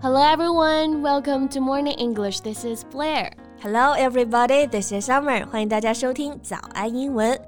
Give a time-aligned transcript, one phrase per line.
[0.00, 2.40] Hello everyone, welcome to Morning English.
[2.40, 3.30] This is Blair.
[3.62, 5.46] Hello everybody, this is Summer.
[5.46, 7.38] 欢迎大家收听早安英文。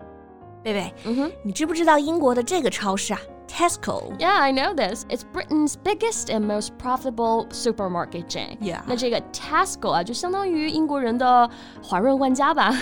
[0.62, 3.20] 贝贝，嗯哼，你知不知道英国的这个超市啊
[3.58, 4.12] ？Tesco.
[4.18, 5.06] Yeah, I know this.
[5.08, 8.56] It's Britain's biggest and most profitable supermarket chain.
[8.60, 8.80] Yeah.
[8.86, 11.48] 那这个 Tesco 啊，就相当于英国人的
[11.82, 12.74] 华润万家吧，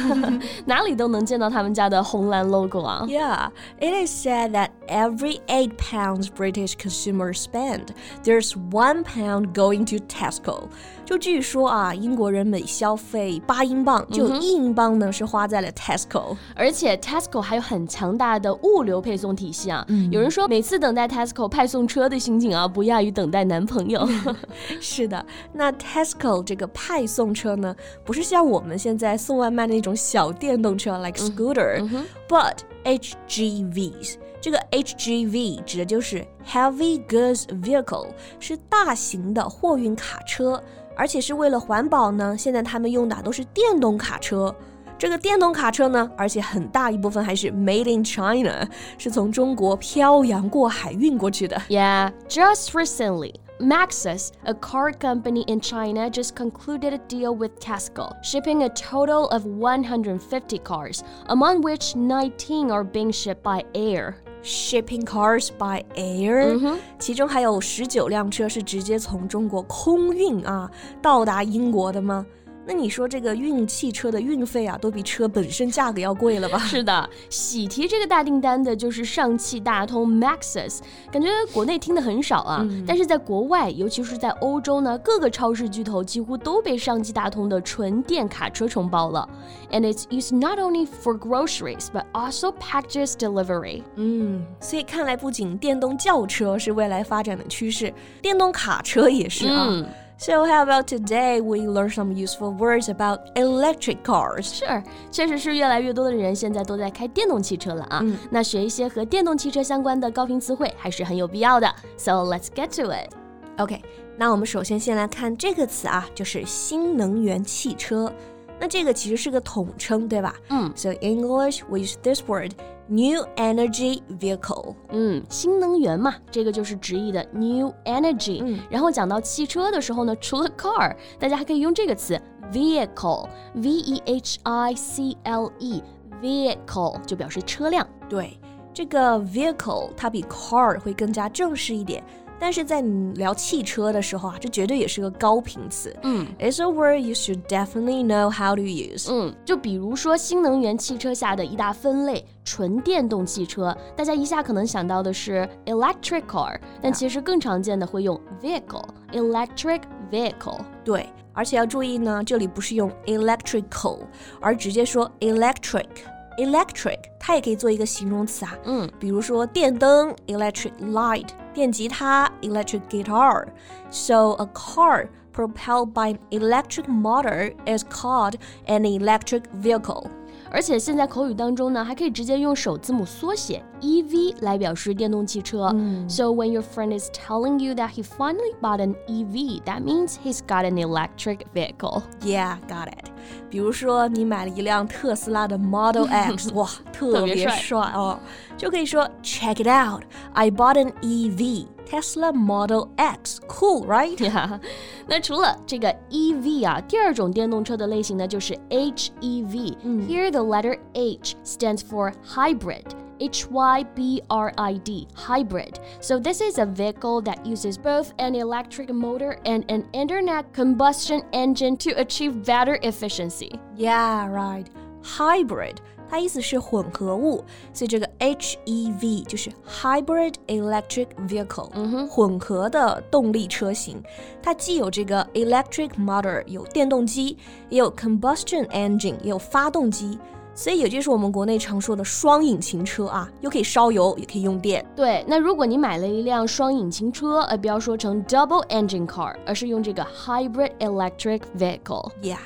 [0.64, 3.04] 哪里都能见到他们家的红蓝 logo 啊。
[3.06, 7.88] Yeah, it is said that every eight pounds British consumers spend,
[8.24, 10.68] there's one pound going to Tesco.
[11.04, 16.36] 就据说啊，英国人每消费八英镑，就有一英镑呢是花在了 Tesco。
[16.54, 19.84] 而且 Tesco 还有很强大的物流配送体系啊。
[20.10, 24.09] 有人说每次 等待 Tesco 派送车的心情啊，不亚于等待男朋友。
[24.81, 34.15] 是的，那 Tesco 这个派送车呢，不是像我们现在送外卖的那种小电动车，like scooter，but HGVs。
[34.41, 38.07] 这个 HGV 指的就是 Heavy Goods Vehicle，
[38.39, 40.59] 是大型的货运卡车。
[40.99, 44.55] 而且是为了环保呢，现在他们用的都是电动卡车。
[44.98, 51.60] 这个电动卡车呢，而且很大一部分还是 made in China，是从中国漂洋过海运过去的。
[51.68, 53.34] Yeah, just recently.
[53.58, 59.28] Maxus, a car company in China, just concluded a deal with Tesco, shipping a total
[59.28, 64.14] of 150 cars, among which 19 are being shipped by air.
[64.42, 70.68] Shipping cars by air，、其中还有十九辆车是直接从中国空运啊
[71.00, 72.26] 到达英国的吗？
[72.67, 76.59] 那你说这个运汽车的运费啊，都比车本身价格要贵了吧？
[76.59, 80.79] 是的，喜提这个大订单的就是上汽大通 Maxus，
[81.09, 89.27] 感觉国内听的很少啊，嗯但是在国外，尤其是在欧洲呢，各个超市巨头几乎都被上汽大通的纯电卡车承包了。
[89.71, 93.83] And it's used not only for groceries but also packages delivery.
[93.95, 99.67] 嗯，所以看来不仅电动轿车是未来发展的趋势，电动卡车也是啊。
[99.69, 99.85] 嗯
[100.18, 104.42] So how about today we learn some useful words about electric cars?
[104.42, 108.04] 是，确实是越来越多的人现在都在开电动汽车了啊。
[108.30, 111.68] 那学一些和电动汽车相关的高频词汇还是很有必要的。
[111.96, 113.10] So let's get to it.
[113.56, 113.82] OK，
[114.16, 118.12] 那我们首先先来看这个词啊，就是新能源汽车。
[118.60, 120.36] 那这个其实是个统称，对吧？
[120.50, 122.52] 嗯，So in English we use this word
[122.87, 124.75] new energy vehicle。
[124.89, 128.41] 嗯，新能源嘛，这个就是直译的 new energy。
[128.43, 132.19] 嗯然后讲到汽车的时候呢，除了 car，大家还可以用这个词
[132.51, 137.87] vehicle，v e h i c l e，vehicle 就表示车辆。
[138.09, 138.39] 对，
[138.73, 142.03] 这个 vehicle 它比 car 会更加正式一点，
[142.38, 145.94] 但是在你聊汽车的时候啊，这绝对也是个高频词。
[146.02, 149.08] 嗯 It's a word you should definitely know how to use。
[149.08, 160.58] 嗯，就比如说新能源汽车下的一大分类，纯电动汽车，大家一下可能想到的是 electric car，但其实更常见的会用 vehicle，electric vehicle。
[160.82, 164.00] 对，而且要注意呢，这里不是用 electrical，
[164.40, 177.84] 而直接说 electric。electric 它也可以做一个形容词啊，嗯比如说电灯 electric light， 电吉他 electric guitar。So a car propelled by an electric motor is
[177.84, 180.10] called an electric vehicle.
[180.50, 185.68] 而且现在口语当中呢，还可以直接用首字母缩写 EV 来表示电动汽车。
[186.08, 190.40] So when your friend is telling you that he finally bought an EV, that means he's
[190.46, 192.02] got an electric vehicle.
[192.20, 193.10] Yeah, got it.
[193.48, 198.18] 比如说你买了一辆特斯拉的 Model X， 哇，特别别帅帅哦，
[198.58, 203.40] 就可以说 Check it out, I bought an EV Tesla Model X.
[203.48, 204.22] Cool, right?
[204.24, 204.60] 呀，
[205.06, 212.84] 那除了这个 EV 啊，第二种电动车的类型呢，就是 HEV。Here the letter H stands for hybrid.
[213.18, 215.76] H Y B R I D, hybrid.
[216.00, 221.22] So, this is a vehicle that uses both an electric motor and an internet combustion
[221.32, 223.52] engine to achieve better efficiency.
[223.76, 224.68] Yeah, right.
[225.04, 234.01] Hybrid 它意思是混合物，所以这个 HEV 就是 Hybrid Electric Vehicle，、嗯混合的动力车型。
[234.41, 237.37] 它既有这个 electric motor 有电动机，
[237.69, 240.17] 也有 combustion engine 也有发动机。
[240.55, 244.83] 所以也就是我们国内常说的双引擎车啊，又可以烧油，也可以用电。
[244.95, 252.09] 对，那如果你买了一辆双引擎车，呃，不要说成 double engine car，而是用这个 hybrid electric vehicle。
[252.23, 252.39] Yeah。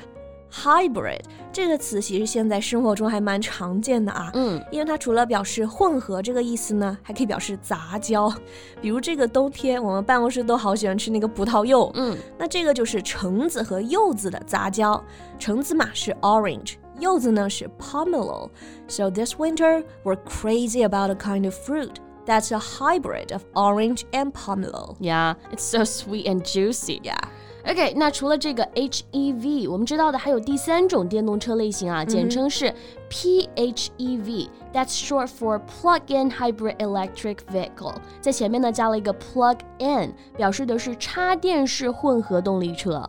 [0.51, 1.21] Hybrid
[1.53, 8.33] 这个词其实现在生活中还蛮常见的啊，嗯，因为它除了表示混合这个意思呢，还可以表示杂交。
[8.81, 15.03] 比如这个冬天，我们办公室都好喜欢吃那个葡萄柚，嗯，那这个就是橙子和柚子的杂交。
[15.39, 23.43] 橙子嘛是 orange，柚子呢是 pomelo。So this winter we're crazy about a kind of fruit that's a hybrid of
[23.55, 24.97] orange and pomelo.
[25.01, 27.01] Yeah, it's so sweet and juicy.
[27.03, 27.19] Yeah.
[27.68, 32.74] OK，那除了这个 HEV，我们知道的还有第三种电动车类型啊，简称是
[33.10, 34.50] PHEV。
[34.74, 43.06] That's short for Plug-in Hybrid Electric Vehicle，在前面呢加了一个 plug-in，表示的是插电式混合动力车。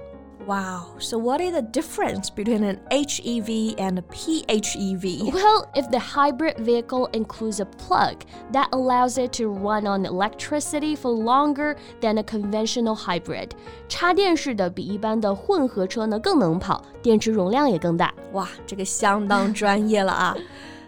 [0.47, 0.95] Wow.
[0.99, 5.33] So, what is the difference between an HEV and a PHEV?
[5.33, 10.95] Well, if the hybrid vehicle includes a plug, that allows it to run on electricity
[10.95, 13.49] for longer than a conventional hybrid.
[13.89, 18.13] 插电式的比一般的混合车呢更能跑，电池容量也更大。
[18.31, 20.33] 哇，这个相当专业了啊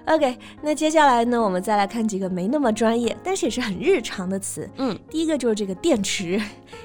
[0.06, 4.68] ！OK，那接下来呢，我们再来看几个没那么专业，但是也是很日常的词。
[4.76, 6.40] 嗯，第一个就是这个电池，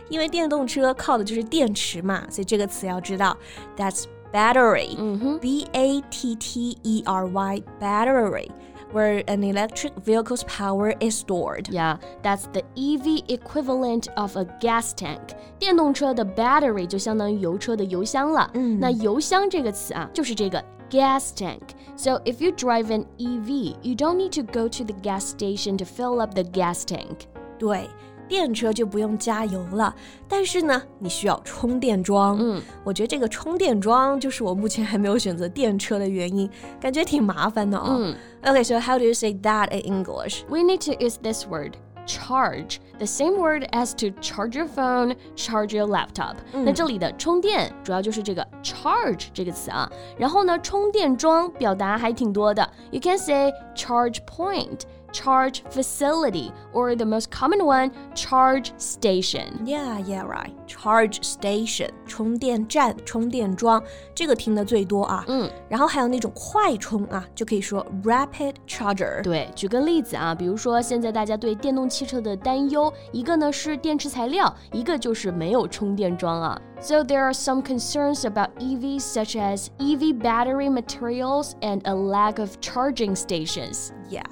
[0.10, 3.38] 因为电动车靠的就是电池嘛，所以这个词要知道
[3.77, 4.95] ，That's battery。
[4.98, 8.48] 嗯哼，B A T T E R Y battery。
[8.93, 11.69] Where an electric vehicle's power is stored.
[11.69, 15.35] Yeah, that's the EV equivalent of a gas tank.
[15.59, 18.49] 电动车的 battery 就相当于油车的油箱了。
[18.55, 21.61] 嗯，那油箱这个词啊，就是这个 gas tank.
[21.97, 25.77] So if you drive an EV, you don't need to go to the gas station
[25.79, 27.27] to fill up the gas tank.
[27.59, 27.89] 对。
[28.29, 29.95] 电车就不用加油了，
[30.29, 32.37] 但是呢，你需要充电桩。
[32.41, 36.49] 嗯，我觉得这个充电桩就是我目前还没有选择电车的原因，
[36.81, 37.99] 感觉挺麻烦的哦。
[38.01, 40.43] 嗯，Okay, so how do you say that in English?
[40.49, 41.73] We need to use this word.
[42.06, 46.35] Charge the same word as to charge your phone, charge your laptop。
[46.53, 49.91] 那这里的充电主要就是这个 charge 这个词啊。
[50.19, 52.71] 然后呢，充电桩表达还挺多的。
[52.91, 54.81] You can say charge point
[55.12, 59.65] charge facility, or the most common one, charge station.
[59.65, 60.51] Yeah, yeah, right.
[60.67, 65.25] Charge station 充电站、充电桩，这个听的最多啊。
[65.29, 69.23] 嗯，然后还有那种快充啊，就可以说 rapid charger。
[69.23, 76.61] 对，举个例子啊，比如说现在大家对电动汽车的担忧，一个呢是电池材料，一个就是没有充电桩啊。
[76.81, 82.59] So there are some concerns about EVs such as EV battery materials and a lack of
[82.61, 83.93] charging stations.
[84.11, 84.25] Yeah.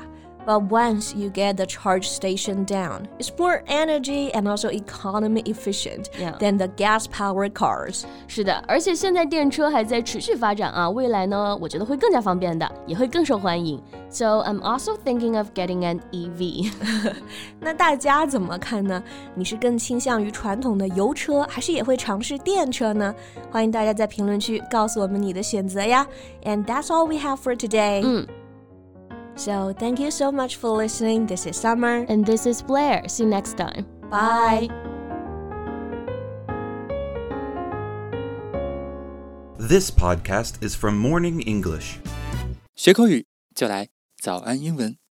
[0.46, 6.06] But once you get the charge station down, it's more energy and also economy efficient
[6.18, 6.36] Yeah.
[6.38, 8.02] than the gas-powered cars.
[8.26, 13.80] 是的，而且现在电车还在持续发展啊，未来呢，我觉得会更加方便的，也会更受欢迎。
[14.10, 16.72] So I'm also thinking of getting an E EV.
[17.60, 19.00] 那大家怎么看呢？
[19.36, 23.14] 你是更倾向于传统的油车，还是也会尝试电车呢？
[23.48, 26.04] 欢迎大家在评论区告诉我们你的选择呀。
[26.42, 28.02] And that's all we have for today.
[28.04, 28.26] 嗯
[29.36, 31.26] So thank you so much for listening.
[31.26, 32.06] This is Summer.
[32.08, 33.08] And this is Blair.
[33.08, 33.86] See you next time.
[34.10, 34.68] Bye.
[39.58, 41.98] This podcast is from Morning English.
[42.74, 43.88] 学口语就来
[44.20, 45.02] 早安英文。